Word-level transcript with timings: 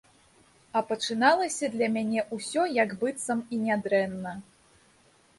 А 0.79 0.81
пачыналася 0.91 1.65
для 1.75 1.89
мяне 1.97 2.23
ўсё, 2.37 2.63
як 2.77 2.95
быццам 3.01 3.43
і 3.57 3.61
нядрэнна. 3.67 4.33